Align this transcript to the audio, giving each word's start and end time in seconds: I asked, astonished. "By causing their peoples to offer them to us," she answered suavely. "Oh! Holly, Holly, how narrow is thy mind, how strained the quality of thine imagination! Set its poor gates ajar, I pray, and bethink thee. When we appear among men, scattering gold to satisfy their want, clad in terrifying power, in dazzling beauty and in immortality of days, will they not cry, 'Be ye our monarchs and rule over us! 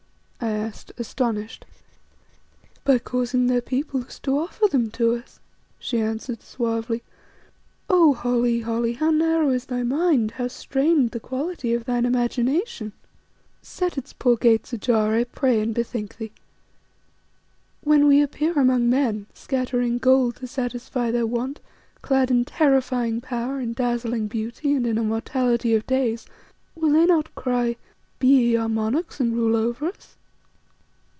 I 0.43 0.49
asked, 0.49 0.91
astonished. 0.97 1.65
"By 2.83 2.97
causing 2.97 3.45
their 3.45 3.61
peoples 3.61 4.17
to 4.21 4.39
offer 4.39 4.65
them 4.67 4.89
to 4.91 5.15
us," 5.15 5.39
she 5.77 5.99
answered 6.01 6.41
suavely. 6.41 7.03
"Oh! 7.87 8.15
Holly, 8.15 8.61
Holly, 8.61 8.93
how 8.93 9.11
narrow 9.11 9.51
is 9.51 9.65
thy 9.65 9.83
mind, 9.83 10.31
how 10.31 10.47
strained 10.47 11.11
the 11.11 11.19
quality 11.19 11.75
of 11.75 11.85
thine 11.85 12.05
imagination! 12.05 12.91
Set 13.61 13.99
its 13.99 14.13
poor 14.13 14.35
gates 14.35 14.73
ajar, 14.73 15.13
I 15.13 15.25
pray, 15.25 15.61
and 15.61 15.75
bethink 15.75 16.17
thee. 16.17 16.31
When 17.83 18.07
we 18.07 18.19
appear 18.19 18.53
among 18.57 18.89
men, 18.89 19.27
scattering 19.35 19.99
gold 19.99 20.37
to 20.37 20.47
satisfy 20.47 21.11
their 21.11 21.27
want, 21.27 21.59
clad 22.01 22.31
in 22.31 22.45
terrifying 22.45 23.21
power, 23.21 23.59
in 23.59 23.73
dazzling 23.73 24.25
beauty 24.27 24.73
and 24.73 24.87
in 24.87 24.97
immortality 24.97 25.75
of 25.75 25.85
days, 25.85 26.25
will 26.75 26.93
they 26.93 27.05
not 27.05 27.33
cry, 27.35 27.75
'Be 28.17 28.27
ye 28.27 28.55
our 28.55 28.69
monarchs 28.69 29.19
and 29.19 29.35
rule 29.35 29.55
over 29.55 29.85
us! 29.87 30.15